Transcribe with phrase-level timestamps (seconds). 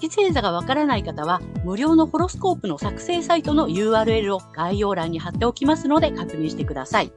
[0.00, 7.12] 月星座がわからない方は、無料のホロスコープの作成サイトの URL を概要欄に貼っておきますので確認してください。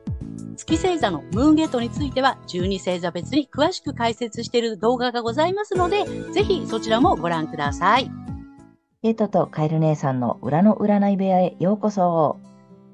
[0.57, 8.11] 月星座のムーンゲートについては、12星座別に詳しく解説している動画がございますので、ぜひそちらもご覧ください。
[9.03, 12.37] ゲートとカエル姉さんの裏の占い部屋へようこそ。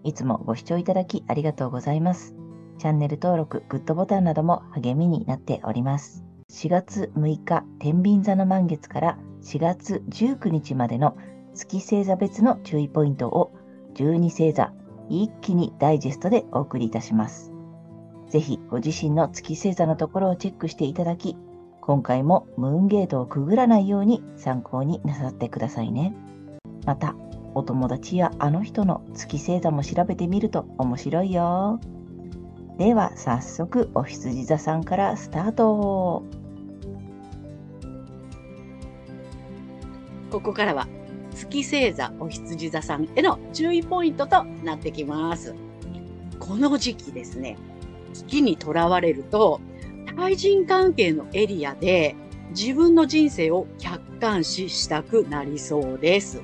[0.03, 2.35] いつもご視聴いただきありがとうございます。
[2.77, 6.26] チャンネル登録、グッドボタンなども励みになっております。
[6.49, 11.17] 4月6日、天秤座の満月から4月19日までの
[11.53, 13.53] 月星座別の注意ポイントを
[13.95, 14.71] 12星座
[15.09, 17.51] 一気にダイジェストでお送りいたします。
[18.29, 21.35] ぜひご自身の月星座のところをチェックしていただき、
[21.81, 26.15] 今回もムーンゲートをくぐらないように参考になさってくださいね。
[26.85, 27.13] また、
[27.55, 31.79] お友達やあの人の月星座も調べてみると面白いよ。
[32.77, 36.23] では早速お羊座さんからスタート。
[40.29, 40.87] ここからは
[41.33, 45.55] 月星座お羊座さんへの注意ポイントとなってきます。
[46.39, 47.57] この時期ですね、
[48.13, 49.59] 月にとらわれると、
[50.15, 52.15] 対人関係のエリアで
[52.51, 56.41] 自分の人生を客観視したくなりそうです。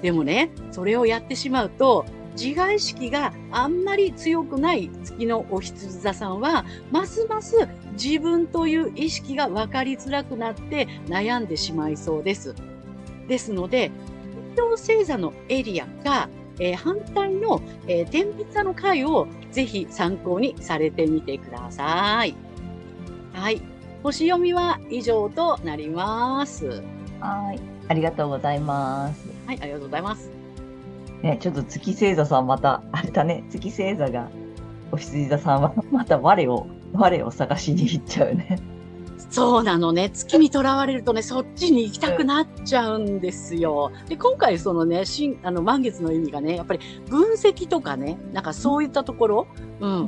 [0.00, 2.06] でもね、それをやってしまうと、
[2.36, 12.54] 自我意識があんまり強くない月のお羊座さんは、ますます自分という意識が分かりづらくなって悩んでしまいそうです。
[13.28, 13.90] ですので、
[14.54, 22.34] 伊藤星座のエリアか、えー、反対の、えー、天秤座の回をぜひ参考にされてみてください。
[23.32, 23.62] はい。
[24.02, 26.82] 星読みは以上となります。
[27.20, 27.60] はい。
[27.88, 29.28] ありがとうございます。
[29.46, 30.31] はい、ありがとうございます。
[31.22, 34.28] ね、ちょっと月星座さんまた、あれだね、月星座が、
[34.90, 38.58] お羊座さんは また我を、我を探しに行っちゃうね。
[39.30, 40.10] そうなのね。
[40.10, 43.90] 月にとらわれるとね、そっちに行きたくなっちゃうんですよ。
[44.08, 49.46] で、今回そのね、新、あの、満月の意味がね、やっぱり分析とかね、なんかそういったところ、
[49.80, 50.06] うん、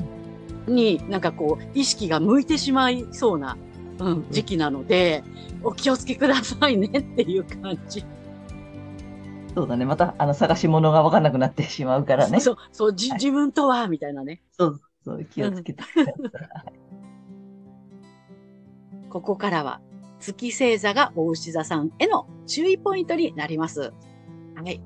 [0.67, 3.57] になんかこう、意識が向いてしまいそうな、
[3.99, 5.25] うん、時期なので、
[5.63, 8.05] お気をつけくださいねっていう感じ。
[9.55, 9.85] そうだね。
[9.85, 12.41] また、あの、探し物がわかんなくなってしまうからね。
[12.41, 14.43] そう、そう、じ、自分とは、みたいなね。
[14.53, 16.15] そう、そう、気をつけてください。
[19.15, 19.81] ここからは
[20.19, 23.93] 月星座がお牛座さんへの注意ポイントになります。
[24.57, 24.83] はい。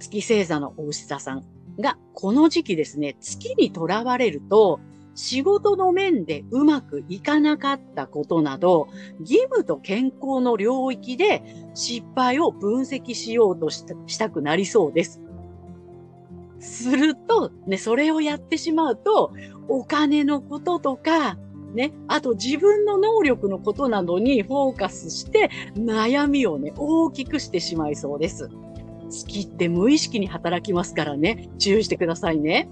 [0.00, 1.44] 月星座のお牛座さん
[1.78, 4.80] がこの時期ですね、月にとらわれると、
[5.18, 8.86] 仕事の面でうまくいかなかったことなど、
[9.18, 11.42] 義務と健康の領域で
[11.74, 15.20] 失敗を分析しようとしたくなりそうです。
[16.60, 19.32] すると、ね、それをやってしまうと、
[19.66, 21.36] お金のこととか、
[21.74, 28.48] ね、あと自分の能力のことなどにフォーカスして悩みをね、大きくしてしまいそうです。
[28.48, 32.68] 好きって無意識に働きますからね、注意してくださいね。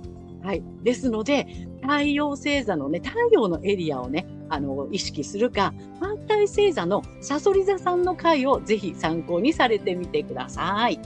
[0.47, 0.63] はい。
[0.85, 1.49] ですので、
[1.87, 10.99] 太陽星座のね、太陽のエリアをね、あの、意識するか、反対星座のサソリ座さんの回をぜひ参考にされてみてください。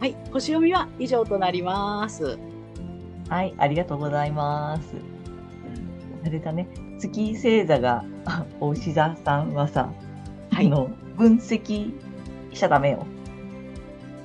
[0.00, 0.16] はい。
[0.32, 2.38] 星読みは以上となります。
[3.28, 3.54] はい。
[3.58, 4.94] ありがとうございます。
[6.24, 6.68] あれだね。
[6.98, 8.04] 月星座が
[8.60, 9.92] お牛座さんはさ、
[10.50, 11.92] はい、あの分析
[12.52, 13.06] しちゃダメよ。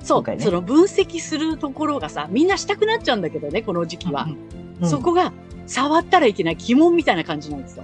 [0.01, 4.27] そう、ね、その分析するところがさ、みんなしたくなっちゃうんだけどね、この時期は。
[4.81, 5.33] うん、そこが
[5.68, 7.84] 触ったらいけない疑問みたいな感じなんですよ。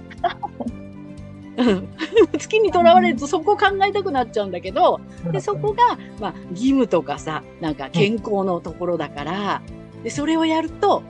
[2.38, 9.62] 月にとらわれるとそこを考えたくなっちゃうんだけど、でそこが、まあ、義務とかさ、なんか健康のところだから、
[10.02, 11.02] でそれをやると、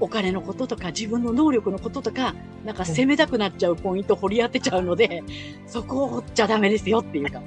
[0.00, 5.22] お金のこととか自分の能力のこととか、なんか攻めたくなっちゃうポイント掘り当てちゃうので、
[5.66, 7.40] そこを掘っちゃダメですよっていうか。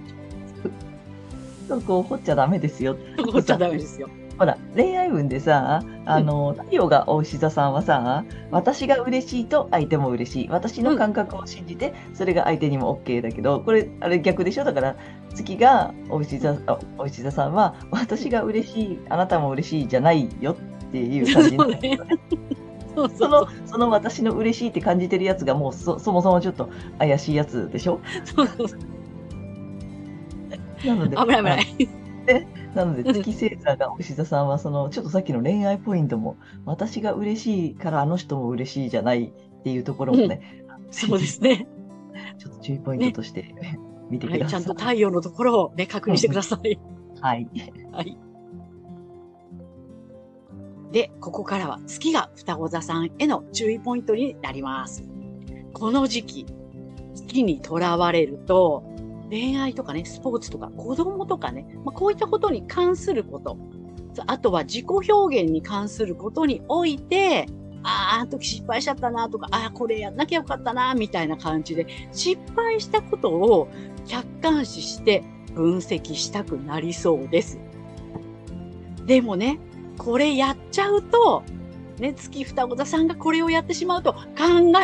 [1.68, 2.96] そこを掘っちゃダメですよ。
[3.18, 4.10] 掘っちゃダメですよ。
[4.38, 10.50] ほら、恋愛運でさ、あの、太陽がお牛座さんはさ、私が嬉しいと相手も嬉しい。
[10.50, 14.64] 私の感覚を信じて、それが相手にも OK だけど、これ、あれ逆でしょ？
[14.64, 14.96] だから、
[15.36, 16.58] 月がお牛座、
[16.98, 20.56] お牛座さんは、私が嬉しい、あなたも嬉しいじゃないよっ
[20.92, 22.00] ていう感じなね。
[22.96, 26.70] そうそのその私の嬉しいって感じてるやつがもうそそもそもちょっと
[27.00, 28.00] 怪しいやつでしょ？
[28.24, 28.68] そうそう
[30.86, 31.66] なので危ない危ない。
[32.28, 41.68] でなので、月星座がお牛座さんは、その、ちょっとさっきの恋愛ポイントも、私が嬉しいからあの人も嬉しいじゃないっていうところもね、そうですね。
[42.38, 43.56] ちょっと注意ポイントとして、
[44.10, 44.64] 見てくはい、ださい。
[44.64, 46.80] ちゃんと太陽のところをね、確認してください。
[47.22, 47.48] はい。
[47.92, 48.18] はい。
[50.92, 55.04] で、ここからは月が双子座さんへの注意ポイントになります。
[55.74, 56.46] この時期、
[57.16, 58.84] 月にとらわれると、
[59.34, 63.58] 恋愛とかね、スポーツとか子供とかね、まあ、こういったことに関すること、
[64.28, 67.48] あとは自己表現に関することにおいて、
[67.82, 73.70] ああ、あの時失敗しちゃったなとか、ああ、これやんなきゃよかったな、みたいな感じで、失敗したことを
[74.06, 75.24] 客観視して
[75.56, 77.60] 分析したくなりそうです。
[79.08, 79.60] でもね、
[79.98, 81.42] これやっちゃうと、
[82.00, 84.20] ね、月双子座さんがこれをやってしまうと考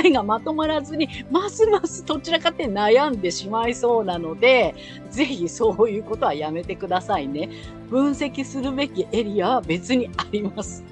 [0.03, 4.75] えがまとまらずに、ますますどちらかって悩んでしまいそうなので、
[5.09, 7.49] ぜひそういうことはやめてくださいね。
[7.89, 10.83] 分析するべきエリアは別にあります。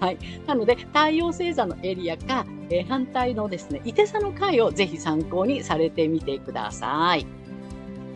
[0.00, 0.18] はい。
[0.46, 7.26] なので、太陽星座のエリアか、えー反対のですね、伊手座の回をぜひ参考にされてみてください。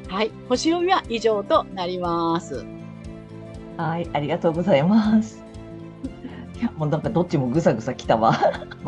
[0.08, 0.30] はい。
[0.48, 2.64] 星読みは以上となります。
[3.76, 5.42] はい、ありがとうございます。
[6.60, 8.38] いや、もうなんかどっちもぐさぐさきたわ。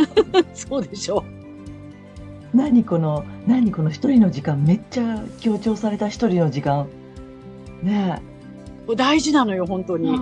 [0.53, 1.25] そうでしょ
[2.55, 6.87] 何この、何この一人の時間、めっちゃ強調された一人の時間。
[7.83, 8.21] ね
[8.87, 8.95] う。
[8.95, 10.01] 大事なのよ、本当え。
[10.01, 10.21] に。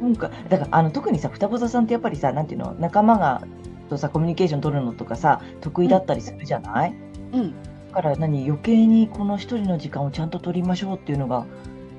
[0.00, 3.42] なんか、だから、あの、特にさ、双子座さんってやっぱりさ、なんていうの、仲間が、
[3.88, 6.94] とさ、コミュニケーション取るのとかさ、得意だったりするじゃない、
[7.32, 7.50] うん。
[7.50, 11.46] だから何、余計にこの一人の時間をちゃんと取りましょうっていうのが、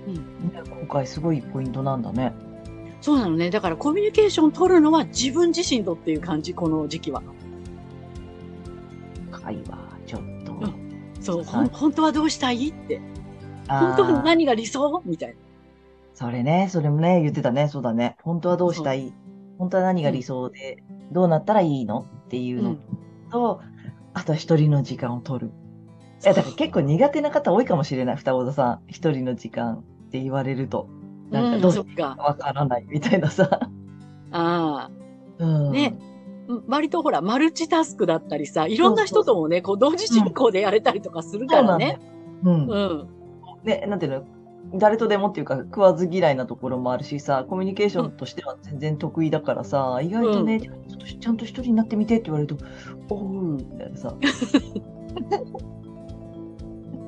[0.07, 2.33] うんね、今回すごいポイントなんだね。
[3.01, 3.49] そうなのね。
[3.49, 7.21] だからコミュニケーション取るのは自分自身とっていう感じ、この時期は。
[9.31, 10.53] 会話、ちょっと。
[10.53, 13.01] うんそう、ほんはい本当はどうしたいって。
[13.67, 15.01] 本当に何が理想？
[15.05, 15.35] みたいな。
[16.13, 18.17] それね、それもね、言ってたね、そうだね。
[18.21, 19.13] 本当はどうしたい？
[19.57, 22.05] 本当は何が理想で、どうなったらいいの？
[22.25, 22.75] っていうの
[23.31, 23.61] と、
[24.13, 25.51] あとは一人の時間を取る。
[26.23, 28.81] いや、だから結構苦手な方多いかもしれない、双子座さん。
[28.87, 30.89] 一人の時間って言われると。
[31.31, 32.15] なんかどうしそっか。
[32.19, 33.69] わからないみたいなさ。
[34.31, 34.89] あ
[35.39, 35.67] うん。
[35.67, 35.71] あ。
[35.71, 35.97] ね。
[35.99, 36.11] うん
[36.67, 41.97] 割とほら、マルチタスクだったりさ、いろんな人ともね、こう、同時進行でやれたりとかするからね。
[42.43, 42.67] うん。
[42.67, 43.09] うん。
[43.63, 44.25] ね、なんていうの
[44.73, 52.63] 誰とでもっていうか食わず嫌いなところもあるしさ、コミュニケーションとしては全然得意だからさ、意外とね、ちょっとちゃんと一人になってみてって言われると、
[53.09, 54.15] おう、みたいなさ。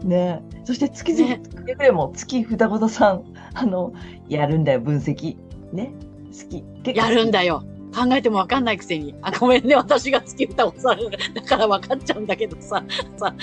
[0.04, 3.94] ねそして月々、ねくれぐれも月双子座さん、あの、
[4.29, 5.38] やるんだよ、分析。
[5.71, 5.91] ね。
[6.31, 6.63] 好き。
[6.83, 7.63] 結構やるんだよ。
[7.94, 9.13] 考えてもわかんないくせに。
[9.21, 9.75] あ、ごめんね。
[9.75, 10.97] 私が月歌をさ。
[11.33, 12.83] だからわかっちゃうんだけどさ、
[13.17, 13.33] さ、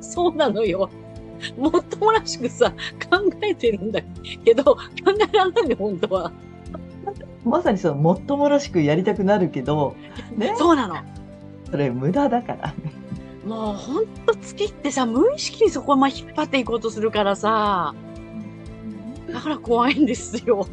[0.00, 0.88] そうなのよ。
[1.56, 2.70] もっともらしくさ、
[3.10, 4.00] 考えてるんだ
[4.44, 6.32] けど、考えられないの、本当は。
[7.44, 9.94] まさにその、もっともらしくやりたくなるけど、
[10.36, 10.54] ね。
[10.56, 10.96] そうなの。
[11.70, 12.74] それ無駄だから。
[13.46, 17.94] もうほんと月ってさ、無意識にそこま引っ張っていこうとするからさ、
[19.32, 20.66] だから怖いんですよ。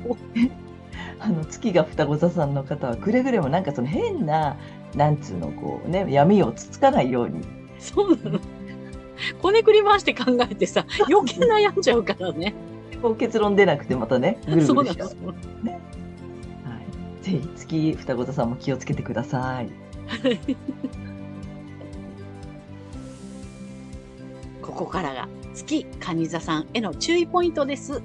[1.19, 4.57] あの月が双子座さんの方はくれぐれもなんかその変な
[4.95, 7.41] なんつうのこうね闇をつつかないように
[7.79, 8.39] そうなの。
[9.41, 12.53] こねくり回して考えてさ、 余計悩んじゃうからね。
[13.01, 15.27] こう結論出なくてまたねぐるそうぐるしちゃうなの。
[15.29, 15.35] は
[17.21, 19.69] い、ぜひ月双子座さんも気をつけてください
[24.61, 28.01] ここからが月蟹座さんへの注意ポイントです。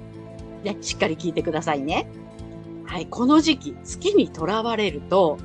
[0.63, 2.07] ね、しっかり聞いてくださいね。
[2.85, 5.37] はい、この時期、月にとらわれると、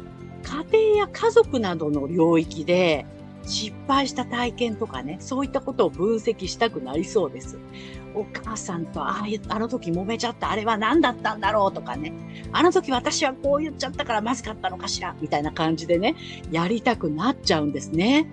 [0.72, 3.06] 家庭や家族などの領域で
[3.44, 7.58] 失敗した体験とかね、そういったことを分析したくなりそうです。
[8.14, 12.12] お母さんとああいうあの時揉めちゃった、あれは何だったんだろうとかね。
[12.52, 16.16] あの時私はこう言っちゃったからまずかったのかしらみたいな感じでね、
[16.50, 18.28] やりたくなっちゃうんですね。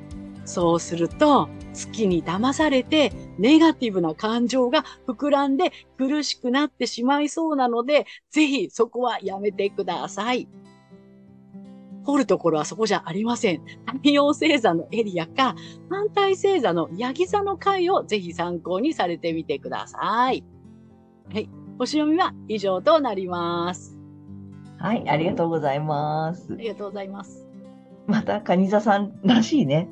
[0.45, 10.47] そうすると、月に騙されて、ネガティブな感情が膨らんで苦しくなってしまいそうなので、ぜひそこはやめてください。
[12.05, 13.63] 掘るところはそこじゃありません。
[13.85, 15.55] 太陽星座のエリアか、
[15.89, 20.43] 反対星座のヤギ座の回をぜひ参考にされてみてください。
[21.31, 21.49] はい。
[21.79, 23.97] 星読みは以上となります。
[24.77, 27.47] はいありがとうございますありがとうございます。
[28.05, 29.87] また蟹座さんらしいね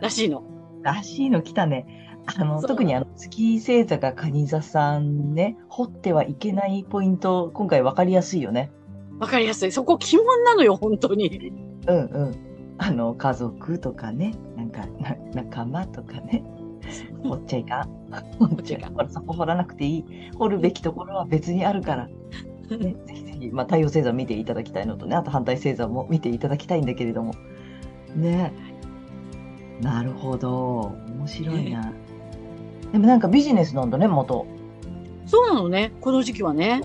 [0.00, 0.44] らしいの。
[0.82, 8.72] らしいの来たねあの特にあの月星座が蟹座さんね掘ってはいけないポイント今回わかりやすいよね
[9.22, 9.70] わかりやすい。
[9.70, 11.52] そこ鬼門なのよ、本当に。
[11.86, 16.42] うんうんあの家族とかねなんかな仲間とかね
[17.22, 18.10] 掘っちゃいかん。
[18.40, 18.96] 掘っちゃいかん。
[19.10, 20.04] そこ掘らなくていい。
[20.36, 22.08] 掘るべきところは別にあるから。
[22.08, 27.34] ね、 ぜひぜひ、まあ、太陽星座見ていただきたいのとね、あと反対星座も見ていただきたいんだけれども。
[28.16, 28.52] ね。
[29.82, 30.94] なるほど。
[31.18, 31.92] 面白いな。
[32.92, 34.46] でもなんかビジネスなんだね、元。
[35.26, 36.82] そうなのね、この時期はね。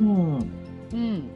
[0.00, 0.50] うん。
[0.92, 1.30] うん。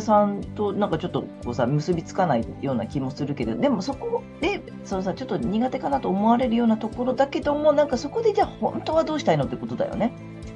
[0.00, 10.12] さんとなんかちょっとこうさ結びつかないような気もするけどでもそこでそのさちょっと苦手かなと思われるようなところだけどもなんかそこでじゃあ本当はどうしたいのってことだよね。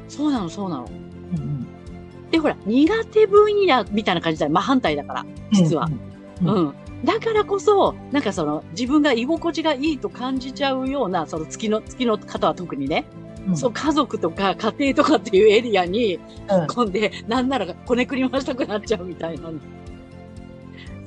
[0.09, 0.85] そうなの、そうなの。
[0.85, 1.67] うんうん
[2.31, 4.53] で、ほら、苦手分野みたいな感じだよ。
[4.53, 5.89] 真反対だから、実は。
[6.43, 6.75] うんうん。
[7.07, 13.07] だからこそ、なんかその、自分が居心地がいいと感じちゃうような、その月の、月の方は特にね、
[13.49, 16.21] うんそう、家族とか家庭とかっていうエリアに、うん
[16.67, 19.51] 込んで、なんならこねくり回したくなっちゃうみたいな。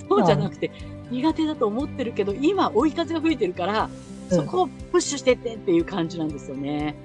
[0.08, 0.72] そうじゃなくて、
[1.12, 3.90] 苦手だと思ってるけど、今追い風が吹いてるから、
[4.30, 6.96] そこをプッシュしてってっていう感じなんですよね。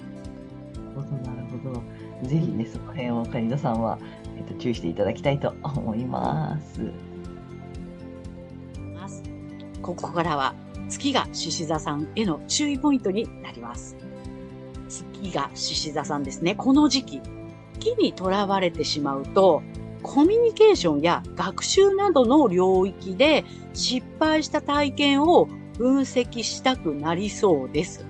[0.95, 2.29] なるほどなるほど。
[2.29, 3.99] ぜひねその辺をカニ座さんは、
[4.39, 6.05] えっと、注意していただきたいと思い。
[6.05, 7.13] ます
[9.85, 10.55] ここからは
[10.88, 13.97] 月が獅子座さんへの注意ポイントになります。
[14.88, 16.55] 月が獅子座さんですね。
[16.55, 17.21] この時期、
[17.81, 19.62] 木にとらわれてしまうと、
[20.03, 28.07] コミュニケーションや学習などの領域で失敗した体験を分析したくなりそうです。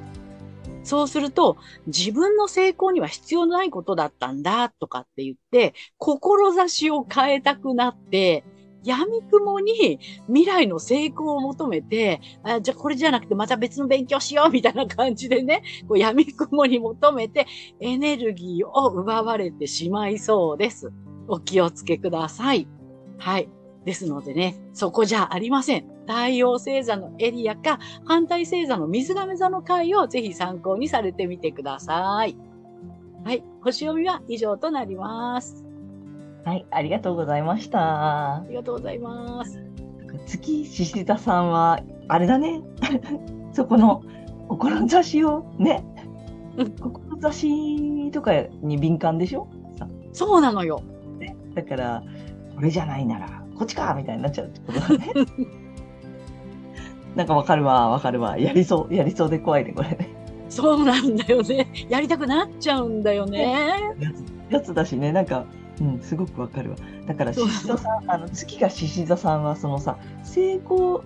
[0.84, 1.56] そうすると、
[1.88, 8.44] 自分の成功には必要ないことだったんだとかって言って、志を変えたくなって、
[8.84, 17.46] 闇雲に未来の成功を求めて、あじゃあこれじゃなくてまた別の勉強しようみたいな感じでね、 こう闇雲に求めて
[17.80, 20.92] エネルギーを奪われてしまいそうです。
[21.26, 22.68] お気をつけください。
[23.18, 23.48] はい。
[23.84, 25.88] ですのでね、そこじゃありません。
[26.06, 32.36] 太陽星座のエリアか反対星座の水亀座の回をぜひ参考にされてみてください。
[33.24, 33.42] はい。
[33.62, 35.63] 星読みは以上となります。
[36.44, 38.44] はい、ありがとうございましたあ。
[38.48, 39.58] りがとうございます。
[40.26, 42.60] 月獅子座さんはあれだね。
[43.52, 44.02] そこの
[44.48, 45.84] 志をね
[46.56, 48.32] うん、志とか
[48.62, 49.48] に敏感でしょ？
[49.78, 50.82] さそうなのよ。
[51.54, 52.02] だから、
[52.54, 55.12] これじゃないなら、こっちかみたいになっちゃうってことだね。
[57.16, 58.38] なんかわかるわ、わかるわ。
[58.38, 60.08] やりそう、やりそうで怖いね、これね。
[60.48, 61.68] そうなんだよね。
[61.88, 63.94] やりたくなっちゃうんだよね。
[63.98, 65.46] やつやつだしね、なんか、
[65.80, 66.76] うん、すごくわかるわ。
[67.06, 71.02] だから、獅子座さん、あの、月が獅子座さんは、そのさ、成功、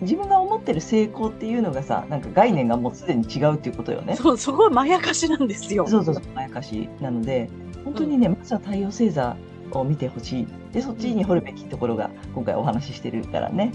[0.00, 4.16] 自分が思ってる成功っていうのがさ、なんか概念がもうすでに違うっていうことよね。
[4.16, 5.86] そう、そこはまやかしなんですよ。
[5.86, 7.50] そうそうそう、まやかしなので、
[7.84, 9.36] 本当にね、まずは太陽星座
[9.72, 10.46] を見てほしい。
[10.72, 13.72] で、そっちに掘るべきところが、今回お話ししてるからね、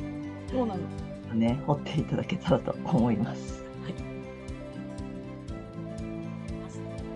[0.51, 0.79] そうなの。
[1.33, 3.64] ね、掘っていただけたらと思います。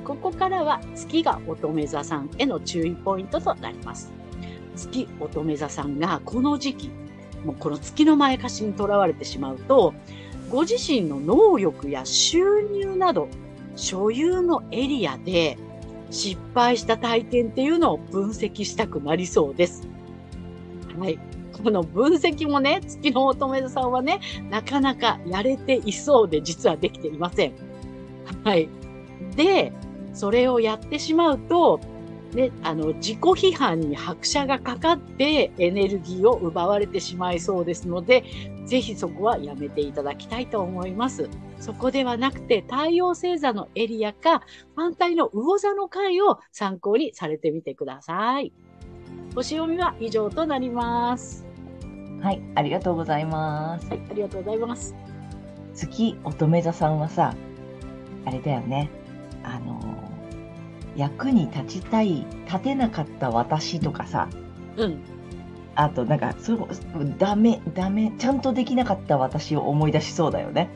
[0.09, 4.11] ここからは月が乙女座さんへの注意ポイントとなります。
[4.75, 6.89] 月乙女座さんがこの時期、
[7.45, 9.93] もうこの月のまやかしにとらわれてしまうと、
[10.49, 12.39] ご自身の能力や収
[12.71, 13.27] 入など、
[13.75, 15.59] 所有のエリアで
[16.09, 19.87] 失敗した体験っていうのを分析したくなりそうです。
[20.97, 21.19] はい。
[21.63, 27.53] この分析もね、月の乙女座さんはね、なかなかやれていそうで実はできていません。
[28.43, 28.67] はい。
[29.35, 29.71] で、
[30.19, 31.79] それをやってしまうと、
[32.33, 38.25] ね、あの、自己批判に拍車がかかってエネルギーを奪われてしまいそうですので、
[38.65, 41.29] ぜひそこはやめていただきたいと思います。
[41.61, 44.41] そこではなくて、太陽星座のエリアか、
[44.75, 48.51] 反対の魚座の回を参考にされてみてください。
[49.35, 51.47] 星読みは以上となります。
[52.21, 53.87] はい、ありがとうございます。
[53.87, 54.93] はい、ありがとうございます。
[55.73, 57.33] 月乙女座さんはさ、
[58.25, 58.98] あれだよね。
[59.43, 60.09] あのー
[60.95, 64.27] 役に立ちたい、立てなかった私とかさ、
[64.75, 64.99] うん。
[65.75, 66.67] あとなんか、そう、
[67.17, 70.69] ダメ、ダメ、ちゃんとできなかった私を思い出しそうだよね。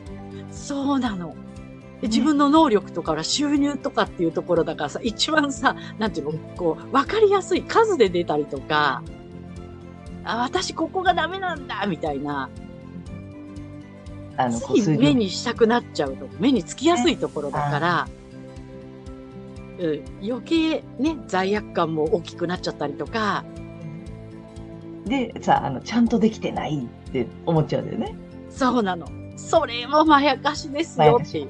[0.50, 1.34] そうなの。
[2.00, 9.02] で自分の能力とか収入とかっていうところだからさ、一番さ、なんていうの、こう、わかりやすい数で出たりとか、
[10.24, 12.48] あ、私ここがダメなんだ、みたいな、
[14.38, 18.23] あの、つい目にしたくなっちゃうと、目につきやすいところだから、うん、
[20.22, 23.44] 余計ね、罪悪感も大きくなっちゃったりとか、
[25.06, 28.14] でさ、あの、ちゃんとできてないって思っちゃうんだよね。
[28.50, 29.06] そうなの。
[29.36, 31.48] それもまやかしですよっていう。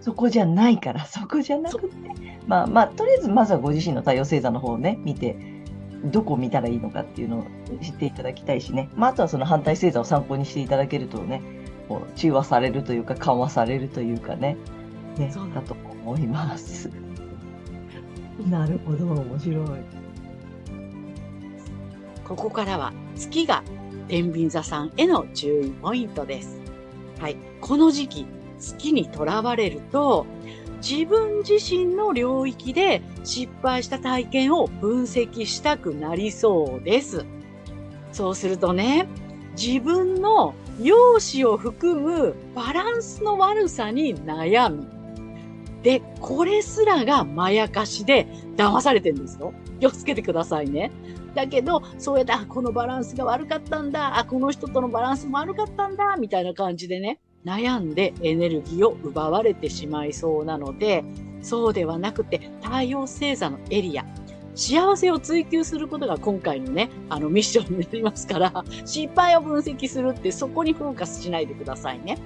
[0.00, 2.10] そこじゃないから、 そこじゃなくて、
[2.46, 5.36] まあまあ、とりあえずまずはご自身の太陽星座の方をね、見て、
[6.04, 7.44] どこを見たらいいのかっていうのを
[7.80, 8.90] 知っていただきたいしね。
[8.94, 11.42] まあ、あとはその反対星座を参考にしていただけるとね、
[11.88, 14.56] こう中和されるというか、緩和されるというかね、
[15.18, 16.90] ねだと思います。
[18.48, 19.66] なるほど、面白い。
[22.24, 23.62] ここからは月が
[24.08, 26.60] 天秤座さんへの注意ポイントです。
[27.20, 27.36] はい。
[27.60, 28.26] この時期、
[28.58, 30.26] 月にとらわれると、
[30.86, 37.24] 自分自身の領域で失敗した体験を分析したくなりそうです。
[38.12, 39.06] そうするとね、
[39.56, 44.86] 自分の容姿を含むバランスの悪さに悩み、
[45.84, 48.26] で、これすらがまやかしで
[48.56, 49.52] 騙されてるんですよ。
[49.78, 50.90] 気をつけてくださいね。
[51.34, 61.04] だけど、そうやって、あ、このバランスが悪かったんだ、あ、この人とのバランスも悪かったんだ、みたいな感じでね、悩んでエネルギーを奪われてしまいそうなので、
[61.42, 64.06] そうではなくて、太陽星座のエリア、
[64.54, 72.16] 幸せを追求することが今回のね、あのミッションになりますから、失敗を分析するってそこにフォーカスしないでくださいね。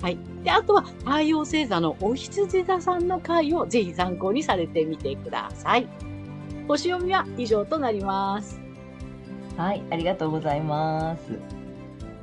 [0.00, 0.18] はい。
[0.44, 5.88] で、あとは太陽星座のお羊座さんの回をぜひ参考にされてみてください。
[6.68, 8.60] 星読みは以上となります。
[9.56, 11.38] はい、ありがとうございます。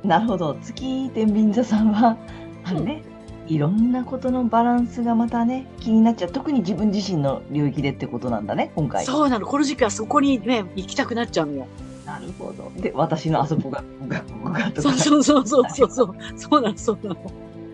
[0.02, 2.16] なるほど、月天秤座さんは、
[2.64, 3.02] あのね、
[3.46, 6.30] いろんなことのバランスがまたね、気になっちゃう。
[6.30, 9.04] 特に自分自身の領域でってことなんだね、今回。
[9.04, 9.46] そうなの。
[9.46, 11.66] この時期はそこにね、行きたくなっちゃうのよ。
[12.06, 12.72] なるほど。
[12.80, 14.82] で、私のあそこが、が、が、とか。
[14.82, 16.16] そうそうそうそうそうそう。
[16.36, 17.16] そうなの、そうなの。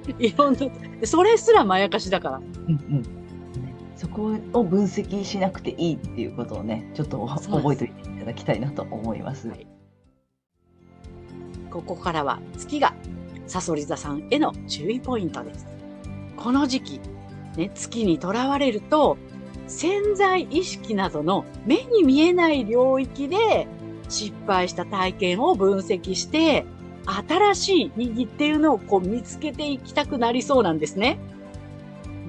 [0.18, 0.60] いろんな、
[1.06, 2.38] それすらまやかしだから。
[2.38, 2.40] う
[2.70, 3.02] んうん。
[3.96, 9.48] そこを分析しなくていいっていうことをね、ちょっと覚えておいていただきたいなと思います。
[9.48, 9.66] はい
[11.72, 12.94] ここからは月が
[13.46, 15.66] サソリ座さんへの注意ポイントです。
[16.36, 17.00] この時期、
[17.56, 19.16] ね、月にとらわれると、
[19.66, 23.66] 潜在意識などの目に見えない領域で
[24.08, 26.66] 失敗した体験を分析して、
[27.06, 31.18] 新しい意義っていうのをこう見つけていきたくなりそうなんですね。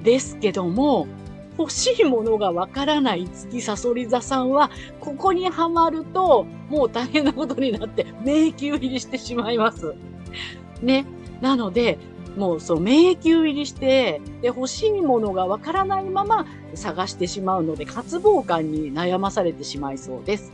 [0.02, 1.06] ですけども、
[1.58, 9.94] 欲しいものがわからない月サソリ座さんは、ここにはまると、もう大変なことになって、迷宮入りしてしまいます。
[10.82, 11.06] ね。
[11.40, 11.98] なので、
[12.36, 20.52] もうそう、迷宮入りして、で、欲しいものがわからないまま探してしまうので、渇望感に悩まされてしまいそうです。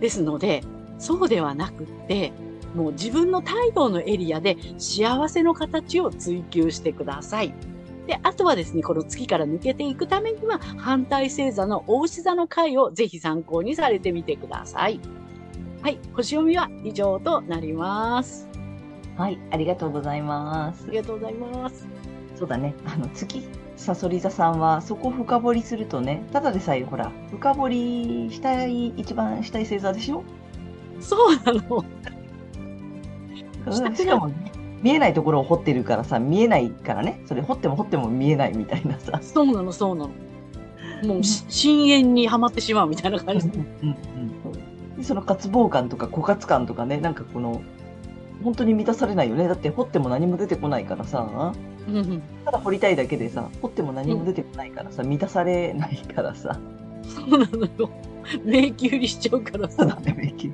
[0.00, 0.62] ですので、
[0.98, 2.32] そうではなくって、
[2.74, 7.52] もう自分の太陽のエリアで幸せの形を追求してください。
[8.06, 15.00] で、あとはですね、この月から抜けていくためには、反対星座の大牛座の回をぜひ参考にされてみてください。
[15.82, 18.48] はい、星読みは以上となります。
[19.16, 20.90] はい、ありがとうございますあ。
[20.90, 21.86] りがとうございます。
[22.36, 22.74] そうだね。
[22.86, 30.24] あの、月、さそり座さんは、そこ深掘りするとね、ただでさえ、ほら、深掘りしたい、一番したい星座でしょ？
[31.00, 31.84] そうなの。
[33.94, 39.18] しかもね、見えないところを掘ってるからさ、見えないからね、それ掘っても掘っても見えないみたいなさ。
[39.22, 40.10] そうなの、そうなの。
[41.14, 43.48] もうし、深淵にはまってしまうみたいな感じ。
[43.48, 43.96] うんうん
[44.96, 47.62] でその渇望感とか枯渇感とかね、なんかこの、
[48.44, 49.48] 本当に満たされないよね。
[49.48, 51.54] だって掘っても何も出てこないからさ、
[51.88, 56.58] うんうんただ掘りたいだけでさ、掘っても何も出てこないからさ、満たされないからさ、
[57.02, 57.90] そうなのよ。
[58.44, 59.86] 迷宮入りしちゃうからさ。
[59.86, 60.50] ただね、べき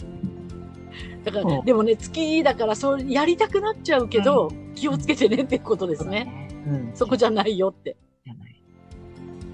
[1.26, 6.48] だから、でもね、月だから、そう、やりたくなっちゃうけど、気をつけてねっていうことですね。。
[6.66, 6.90] うん。
[6.94, 7.96] そこじゃないよって。
[8.24, 8.62] じゃない。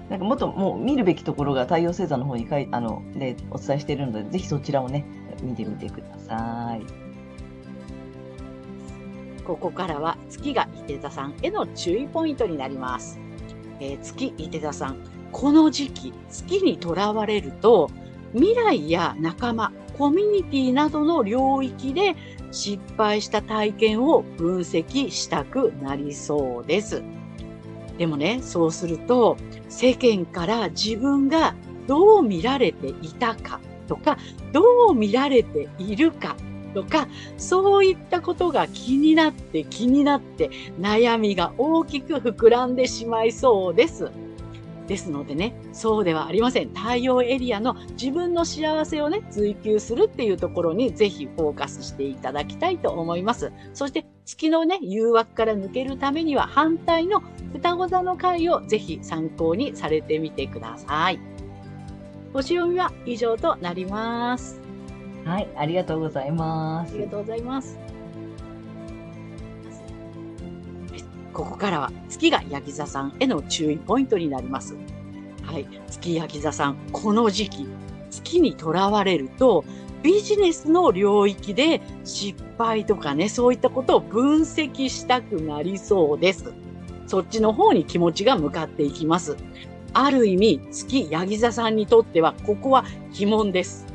[0.09, 5.05] なんかもっともう見るべきところが太陽星座の方に書いあのでお伝えしているので、ぜひそちらをね、
[5.41, 6.85] 見てみてください。
[9.43, 13.19] ここからは月が伊手座さんへの注意ポイントになります。
[13.79, 14.97] えー月伊手座さん、
[15.31, 17.89] この時期、月にとらわれると、
[18.33, 22.15] 未来や仲間、コミュニティなどの領域で
[22.51, 27.03] 失敗した体験を分析したくなりそうです。
[27.97, 29.37] でもね、そうすると、
[29.69, 31.55] 世間から自分が
[31.87, 34.17] どう見られていたかとか、
[34.51, 36.35] どう見られているか
[36.73, 44.11] とか、そういったことが気になって気になって悩みが大きく膨らんでしまいそうです。
[44.87, 46.73] ですのでね、そうではありません。
[46.73, 53.51] 太陽エリアの自分の幸せをね、追求するっていうところにぜひフォーカスしていただきたいと思います。
[53.73, 57.21] そして月のね、誘惑から抜けるためには反対の
[57.53, 61.19] 双子座の回をぜひ参考にされてみてください。
[62.33, 64.59] 星読みは以上となります。
[65.25, 67.11] はい、ありがとうございますありが。
[67.11, 67.92] とうございます。
[71.33, 74.75] ここからは月がヤギ座さんへの注意ポイントになります。
[75.43, 75.67] はい。
[75.89, 77.67] 月ヤギ座さん、この時期、
[78.09, 79.65] 月にとらわれると、
[80.03, 86.53] ビジネスの領域で失敗とかね、そういったことを分析したくなりそうです。
[87.07, 89.35] そっちの方に気持ちが向かっていきます。
[89.93, 93.85] ある意味、月ヤギ座さんにとっては、ここは鬼門です。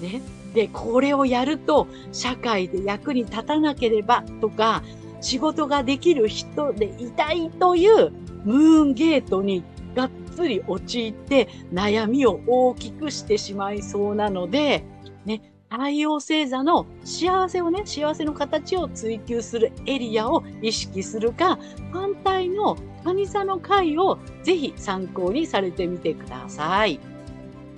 [0.00, 0.20] ね。
[0.54, 4.82] で、これをやると、社会で役に立たなければとか、
[5.22, 8.10] 仕事ができる人でいたいという
[8.44, 14.84] ムーンゲートにがっつり陥って悩みを大きくしてしまいそうなので、
[15.24, 21.58] ね、太陽星座の幸せをね、幸せの形を追求するエリアを意識するか、
[21.92, 27.00] 反対の蟹座の回をぜひ参考にされてみてください。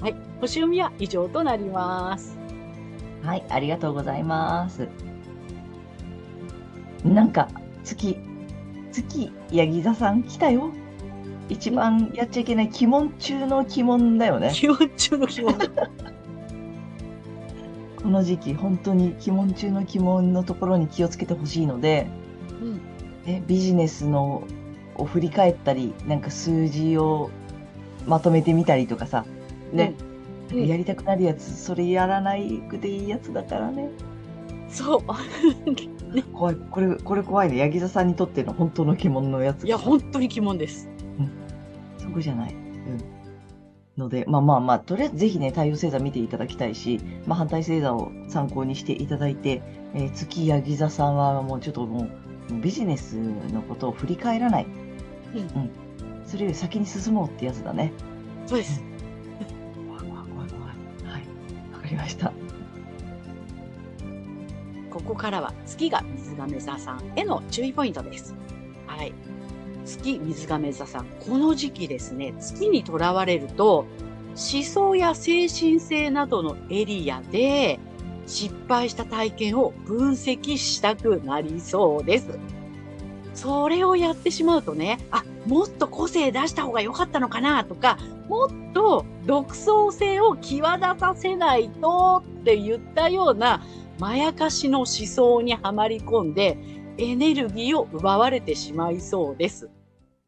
[0.00, 0.16] はい。
[0.40, 2.36] 星読みは以上となります。
[3.22, 4.88] はい、ありがとうございます。
[7.04, 7.48] なんか、
[7.84, 8.16] 月、
[8.90, 10.70] 月、ヤギ座さん来たよ。
[11.50, 14.50] 一番やっちゃいけない鬼門中の鬼門だよね。
[14.54, 15.68] 気持ちの気持ち。
[18.02, 22.06] この時期、本当に鬼門中の鬼門のところに気をつけてほしいので、
[22.62, 22.80] うん。
[23.26, 24.44] えビジネスの
[24.96, 27.30] を振り返ったり、なんか数字を
[28.06, 29.24] まとめてみたりとかさ、
[29.72, 29.94] ね、
[30.52, 33.88] うんうんやりたくなるやつ、それやらないくていいやつだからね。
[34.68, 35.00] そう。
[36.22, 37.56] 怖い、これ、これ怖いね。
[37.56, 39.66] ヤギ座さんにとっての本当の鬼門のやつ。
[39.66, 40.88] いや、本当に鬼門です。
[41.98, 42.54] そこじゃない。
[42.54, 43.14] うん。
[43.96, 49.62] ので、まあまあまあ、とりあえずぜひね、太陽星座見ていただきたいし、まあ反対星座を参考にしていただいて、
[49.94, 52.08] えー月ヤギ座さんはもうちょっとも
[52.50, 54.66] う、ビジネスのことを振り返らない。
[55.34, 55.70] うん
[56.26, 57.92] それより先に進もうってやつだね。
[58.46, 58.82] そうです。
[59.86, 61.12] 怖い怖い怖い怖い。
[61.12, 61.22] はい。
[61.72, 62.32] わかりました。
[65.04, 68.34] ここからは月が水亀座さんへの注意ポイントです。
[68.86, 69.12] はい。
[69.84, 73.86] 月水亀座さん、この時期ですね、月にとらわれると、
[74.30, 77.78] 思想や精神性などのエリアで
[78.26, 82.38] 失敗した体験を分析したくなりそうです。
[83.34, 93.62] それをやってしまうとね、あ、もっと個性出した方が良かったのかなとか、もっと独創性を際立たせないとって言ったような
[93.98, 96.58] まやかしの思想にはまり込んで、
[96.98, 99.70] エネルギーを奪われてしまいそうです。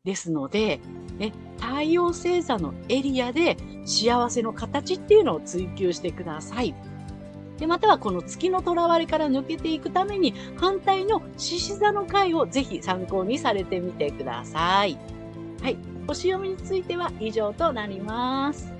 [0.04, 0.80] ですので、
[1.18, 6.74] ね、太陽星座のエリアで幸せの形っていうのを追求してください。
[7.58, 14.98] で、またはこの月の囚われから抜けていくために反対の獅子座の回をぜひ参考にされてみてください。
[15.60, 15.76] はい。
[16.06, 18.72] 星読みについては以上となります。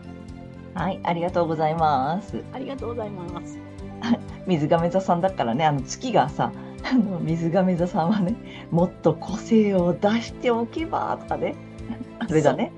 [0.75, 2.45] はい、ありがとうございます。
[2.53, 3.66] ありがとうございます。
[4.47, 8.35] 水亀座さんだからね、あの月がさ、あ の水亀座さんはね、
[8.71, 11.55] もっと個性を出しておけばとかね、
[12.19, 12.73] あれだね。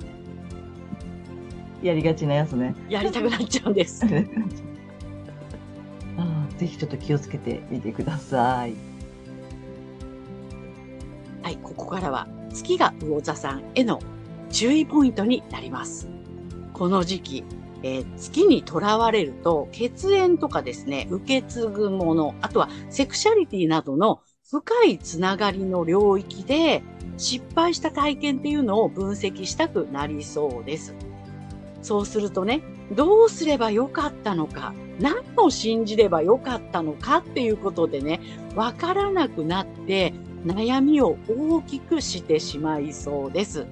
[1.82, 2.74] やりがちなやつね。
[2.88, 4.04] やりたくなっちゃうんです。
[4.04, 4.08] あ
[6.20, 8.74] あぜひちょっと気をつけてみてください。
[11.42, 14.00] はい、ここからは月が魚座さんへの
[14.50, 16.08] 注意ポイントになります。
[16.72, 17.44] この時期、
[17.82, 26.82] えー月にとらわれると血縁とかですね、受け継ぐもの、あとはセクシャリティなどの深いつながりの領域で
[27.18, 30.94] 失敗した体験っていうのを分析したくなりそうです。
[31.82, 32.62] そうするとね、
[32.96, 38.20] どうすればよかったのか、何を信じればよかったのかっていうことでね、
[38.54, 40.12] わからなくなって、
[40.44, 43.66] 悩みを大きくしてしまいそうです。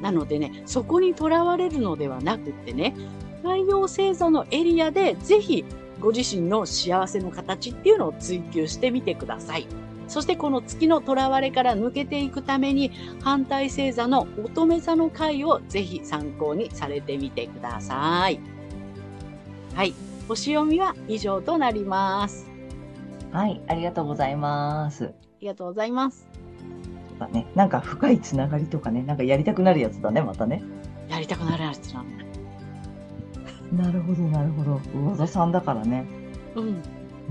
[0.00, 2.94] なのでね、そこにとらわれるのではなくってね、
[3.42, 5.64] 太陽星座のエリアでぜひ
[6.00, 9.66] ご自身の幸せの形っていうのを追求してみてください。
[10.06, 18.40] そしてこの月のとらわれから抜けていくために反対星座の乙女座の回をぜひ参考にされてみてください。
[19.74, 19.92] はい。
[20.26, 22.46] 星読みは以上となります。
[23.32, 25.04] はい、ありがとうございます。
[25.04, 26.26] ありがとうございます。
[27.18, 30.62] だね、なんか深いつながりとかね、なんかやりたくなるやつだね、またね。
[31.08, 32.17] やりたくなるやつなんだ。
[33.72, 34.80] なるほど、なるほど。
[34.94, 36.04] 魚座さんだからね。
[36.54, 36.64] うん。
[36.68, 36.72] う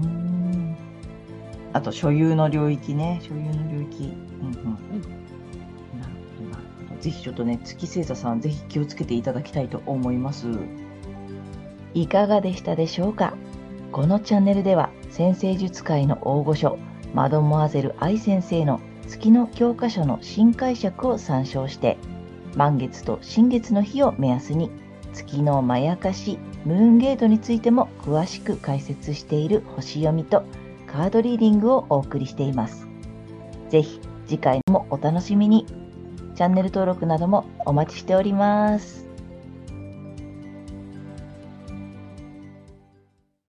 [0.01, 0.77] ーん。
[1.73, 3.19] あと、所有の領域ね。
[3.21, 4.03] 所有の領域。
[4.05, 4.53] うんうん。
[4.53, 5.09] なるほど、
[5.99, 7.01] なるほど。
[7.01, 10.47] ぜひちょっとね、月星座さん、ぜひ気をつけていただきたいと思います。
[11.93, 13.33] いかがでしたでしょうか？
[13.91, 16.77] このチャンネルでは、先生術界の大御所、
[17.13, 21.97] マドモアゼル愛先生の月の教科書の新解釈を参照して、
[22.55, 24.69] 満月と新月の日を目安に、
[25.17, 30.43] 月のまやかし、ムーンゲートについても詳しく解説している星読みと
[30.85, 32.87] カードリーディングをお送りしています。
[33.69, 35.65] ぜひ次回もお楽しみに。
[36.35, 39.06] チャンネル登録などもお待ちしております。